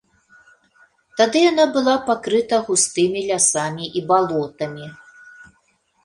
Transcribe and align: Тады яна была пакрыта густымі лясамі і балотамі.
Тады 1.19 1.39
яна 1.51 1.65
была 1.75 1.93
пакрыта 2.07 2.57
густымі 2.69 3.19
лясамі 3.31 3.85
і 4.01 4.03
балотамі. 4.13 4.87